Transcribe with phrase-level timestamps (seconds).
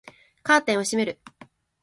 [0.41, 1.19] カーテンを閉める